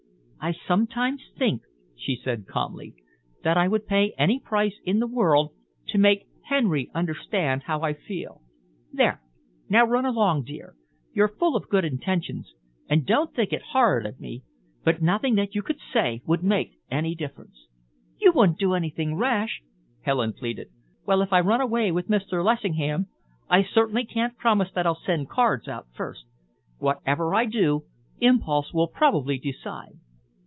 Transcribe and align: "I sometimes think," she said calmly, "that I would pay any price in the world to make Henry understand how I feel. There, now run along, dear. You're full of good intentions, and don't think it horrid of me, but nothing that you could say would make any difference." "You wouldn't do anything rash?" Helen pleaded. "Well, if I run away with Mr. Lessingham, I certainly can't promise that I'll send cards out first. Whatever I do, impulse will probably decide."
"I 0.43 0.55
sometimes 0.67 1.21
think," 1.37 1.61
she 1.95 2.15
said 2.23 2.47
calmly, 2.47 2.95
"that 3.43 3.57
I 3.57 3.67
would 3.67 3.85
pay 3.85 4.15
any 4.17 4.39
price 4.39 4.73
in 4.83 4.97
the 4.97 5.05
world 5.05 5.51
to 5.89 5.99
make 5.99 6.25
Henry 6.45 6.89
understand 6.95 7.61
how 7.61 7.81
I 7.83 7.93
feel. 7.93 8.41
There, 8.91 9.21
now 9.69 9.85
run 9.85 10.03
along, 10.03 10.45
dear. 10.45 10.73
You're 11.13 11.29
full 11.37 11.55
of 11.55 11.69
good 11.69 11.85
intentions, 11.85 12.55
and 12.89 13.05
don't 13.05 13.35
think 13.35 13.53
it 13.53 13.61
horrid 13.61 14.07
of 14.07 14.19
me, 14.19 14.41
but 14.83 14.99
nothing 14.99 15.35
that 15.35 15.53
you 15.53 15.61
could 15.61 15.77
say 15.93 16.23
would 16.25 16.41
make 16.43 16.71
any 16.89 17.13
difference." 17.13 17.67
"You 18.17 18.31
wouldn't 18.31 18.57
do 18.57 18.73
anything 18.73 19.13
rash?" 19.17 19.61
Helen 20.01 20.33
pleaded. 20.33 20.69
"Well, 21.05 21.21
if 21.21 21.31
I 21.31 21.39
run 21.41 21.61
away 21.61 21.91
with 21.91 22.09
Mr. 22.09 22.43
Lessingham, 22.43 23.05
I 23.47 23.61
certainly 23.61 24.05
can't 24.07 24.35
promise 24.35 24.71
that 24.73 24.87
I'll 24.87 24.95
send 25.05 25.29
cards 25.29 25.67
out 25.67 25.85
first. 25.95 26.23
Whatever 26.79 27.35
I 27.35 27.45
do, 27.45 27.83
impulse 28.19 28.73
will 28.73 28.87
probably 28.87 29.37
decide." 29.37 29.99